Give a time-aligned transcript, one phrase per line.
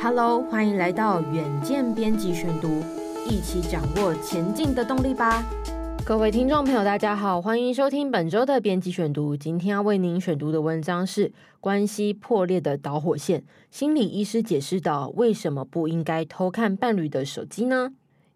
[0.00, 2.68] Hello，欢迎来到远见编辑选读，
[3.28, 5.44] 一起掌握前进的动力吧。
[6.04, 9.36] 各位听众朋友，大家好，欢迎收听本周的编辑选读。
[9.36, 11.28] 今天要为您选读的文章是
[11.60, 13.40] 《关系破裂的导火线》，
[13.72, 17.90] 心理医师解释到：为什么不应该偷看伴侣的手机呢？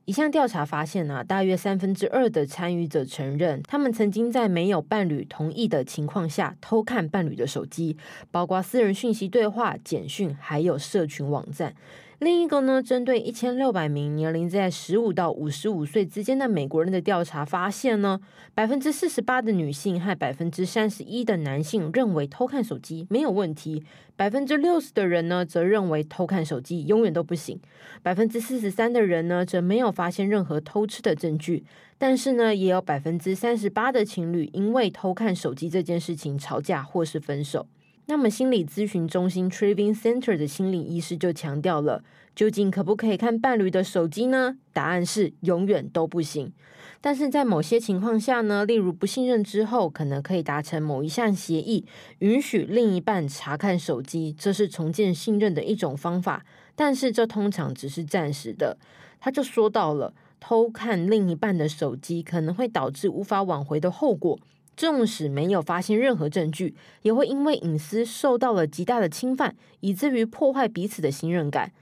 [0.04, 7.96] 一项调查发现啊，大约三分之二的参与者承认，他们曾经在没有伴侣同意的情况下偷看伴侣的手机，
[8.32, 11.74] 包括私人讯息对话、简讯，还有社群网站。
[12.22, 18.20] 另一个呢，针对一千六百名年龄在十五到五十五岁之间的美国人的调查发现呢，
[18.54, 23.82] 百分之四十八的女性和百分之三十一的男性认为偷看手机没有问题，
[24.14, 27.58] 百分之六十的人呢则认为偷看手机永远都不行，
[28.04, 31.64] 百分之四十三的人呢则没有发现任何偷吃的证据，
[31.98, 37.66] 但是呢，也有百分之三十八的情侣因为偷看手机这件事情吵架或是分手。
[38.06, 42.02] 那么，心理咨询中心 Triving Center 的心理医师就强调了，
[42.34, 44.58] 究竟可不可以看伴侣的手机呢？
[44.72, 46.52] 答案是永远都不行。
[47.00, 51.84] 但是在某些情况下呢，例如不信任之后，可能可以达成某一项协议，
[52.18, 56.44] 允许另一半查看手机，这是重建信任的一种方法。
[56.74, 58.78] 但是这通常只是暂时的。
[59.20, 64.38] 他就说到了，偷看另一半的手机可能会导致无法挽回的后果。
[64.76, 71.72] 纵使没有发现任何证据，也会因为隐私受到了极大的侵犯，以至于破坏彼此的信任感。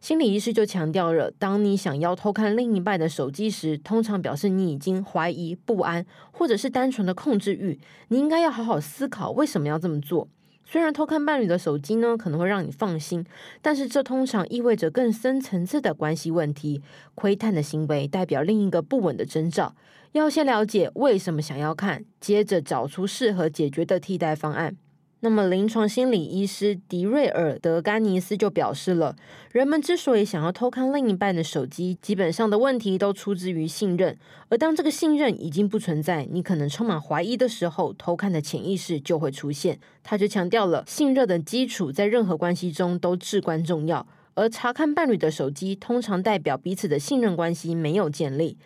[0.00, 7.80] 心理医师就强调了，当你想要偷看另一半的手机时，通常表示你已经怀疑、不安，或者是单纯的控制欲。
[8.08, 10.28] 你应该要好好思考为什么要这么做。
[10.66, 13.24] 虽然偷看伴侣的手机呢，可能会让你放心，
[13.62, 16.82] 但是这通常意味着更深层次的关系问题。
[17.14, 19.74] 窥探的行为代表另一个不稳的征兆。
[20.12, 24.76] 要先了解为什么想要看，接着找出适合解决的替代方案。
[25.24, 29.16] 那么，临床心理医师迪瑞尔·德甘尼斯就表示了，
[29.52, 34.18] 人们之所以想要偷看另一半的手机，基本上的问题都出自于信任。
[34.50, 39.78] 而当这个信任已经不存在，你可能充满怀疑的时候，偷看的潜意识就会出现。
[40.02, 44.06] 他就强调了，信任的基础在任何关系中都至关重要。
[44.34, 48.58] 而查看伴侣的手机，通常代表彼此的信任关系没有建立。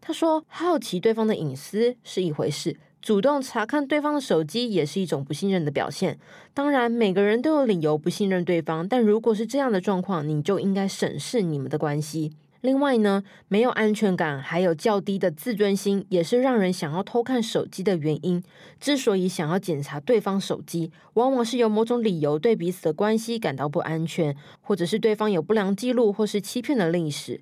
[0.00, 2.78] 他说，好奇对方的隐私是一回事。
[3.06, 6.18] 主动查看对方的手机也是一种不信任的表现。
[6.52, 12.32] 当然，每个人都有理由不信任对方，但如果是这样的状况，你就应该审视你们的关系。
[12.62, 18.42] 另外呢，没有安全感，还有较低的自尊心，也是让人想要偷看手机的原因。
[18.80, 27.40] 之所以想要检查对方手机，往往是有某种理由对彼此的关系感到不安全，或者是对方有不良记录或是欺骗的历史。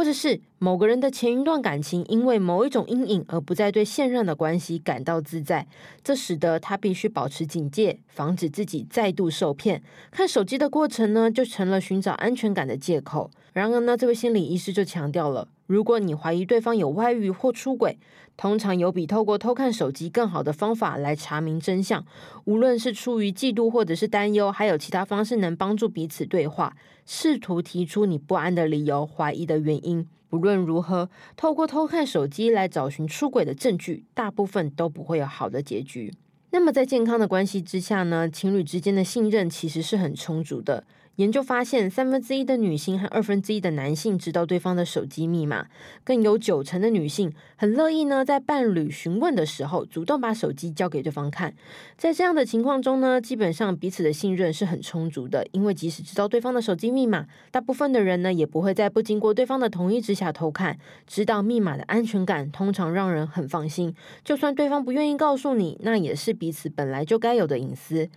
[0.00, 5.66] 或者是某个人的前一段感情因为某一种阴影而不再对现任的关系感到自在，
[6.02, 9.82] 这使得他必须保持警戒，防止自己再度受骗。
[10.10, 13.30] 看手机的过程呢，就成了寻找安全感的借口。
[13.52, 15.48] 然而呢，这位心理医师就强调了。
[15.70, 17.96] 如果你怀疑对方有外遇或出轨，
[18.36, 22.04] 通常有比透过偷看手机更好的方法来查明真相。
[22.44, 26.76] 无论是出于嫉妒或者是担忧，还有其他方式能帮助彼此对话，
[27.06, 30.04] 试图提出你不安的理由、怀疑的原因。
[30.28, 36.12] 不论如何，透过偷看手机来找寻出轨的证据，大部分都不会有好的结局。
[36.50, 40.82] 那么，在健康的关系之下呢，情侣之间的信任其实是很充足的。
[41.16, 45.66] 研究发现，三分之一的女性和二分之一的男性知道对方的手机密码，
[46.02, 51.54] 更有九成的女性很乐意呢，在伴侣询问的时候，主动把手机交给对方看。
[51.98, 60.78] 在这样的情况中呢，基本上彼此的信任是很充足的，因为即使知道对方的手机密码，大部分的人呢，也不会在不经过对方的同意之下偷看。
[61.06, 63.94] 知道密码的安全感通常让人很放心，
[64.24, 68.08] 就算对方不愿意告诉你，那也是彼此本来就该有的隐私。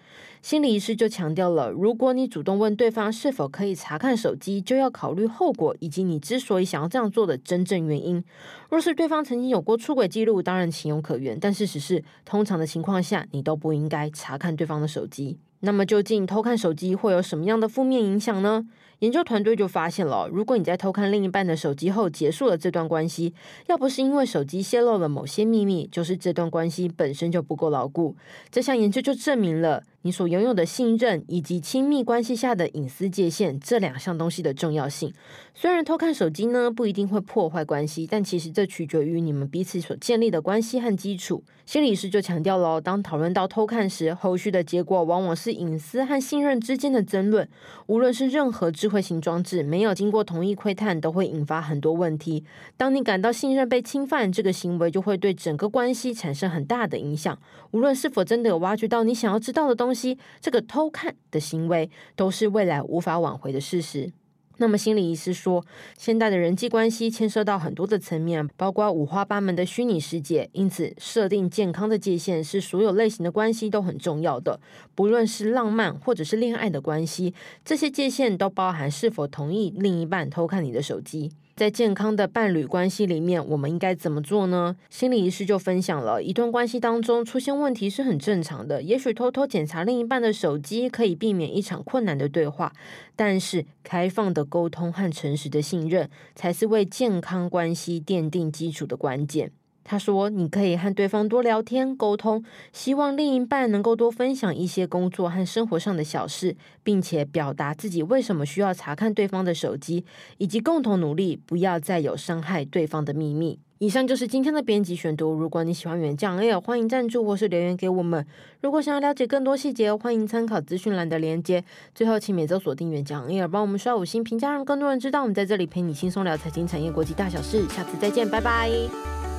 [0.41, 8.21] 心理医师就强调了，如果你主动问对对方是否可以查看手机，就要考虑后果以及你之所以想要这样做的真正原因。
[8.69, 15.39] 若是对方曾经有过出轨记录，当然情有可原，但事实是，通常的情况下，你都不应该查看对方的手机。
[15.61, 18.67] 那么，究竟偷看手机会有什么样的负面影响呢？
[19.03, 23.33] 研究团队就发现了，如果你在偷看另一半的手机后结束了这段关系，
[23.67, 28.15] 要不是因为手机泄露了某些秘密，就是这段关系本身就不够牢固。
[28.49, 29.83] 这项研究就证明了。
[30.05, 35.13] 你所拥有的信任以及亲密关系下的隐私界限这两项东西的重要性。
[35.53, 41.41] 虽然偷看手机呢，不一定会破坏关系，但其实这取决于你们彼此所建立的关系和基础。
[41.65, 47.47] 心理师就强调了，当讨论到偷看时，后续的结果往往是隐私和信任之间的争论。
[47.87, 52.45] 无论是任何智慧慧型装置没有经过同意窥探，都会引发很多问题。
[52.77, 57.35] 当你感到信任被侵犯，这个行为就会对整个关系产生很大的影响。
[57.71, 64.11] 无论是否真的有挖掘到你想要知道的东西，这个偷看的行为都是未来无法挽回的事实。
[64.57, 65.65] 那么，心理医师说，
[65.97, 74.59] 现代的人际关系牵涉到很多的层面，包括五花八门的虚拟世界，因此设定健康的界限是所有类型的关系都很重要的。
[74.93, 77.33] 不论是浪漫或者是恋爱的关系，
[77.65, 81.31] 这些界限都包含是否同意另一半偷看你的手机。
[81.55, 84.75] 在健康的伴侣关系里面，我们应该怎么做呢？
[84.89, 88.81] 心理医师就分享了一段关系当中出现问题是很正常的。
[88.81, 92.73] 也许偷偷检查另一半的手机可以避免一场困难的对话，
[93.15, 99.51] 但是开放的沟通和诚实的信任才是为健康关系奠定基础的关键。
[99.83, 110.05] 他说：“你可以和对方多聊天沟通，希望另一半能够多分享一些工作和生活上的小事，并且表达自己为什么需要查看对方的手机，
[110.37, 115.33] 以及共同努力不要再有伤害对方的秘密。”以上就是今天的编辑选读。
[115.33, 118.25] 如果你喜欢远见 Air，欢迎赞助或是留言给我们。
[118.61, 121.65] 如果想要了解更多细节，欢迎参考资讯栏的连接。
[121.93, 127.67] 最后，请每周锁定远见 Air，帮我们刷五星评价，让更多人知道我们在这里陪你轻松聊财经、产业、国际大小事。
[127.67, 129.32] 下次再见，拜拜。